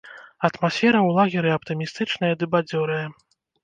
Атмасфера 0.47 0.99
ў 1.03 1.09
лагеры 1.19 1.49
аптымістычная 1.59 2.33
ды 2.43 2.53
бадзёрая. 2.59 3.07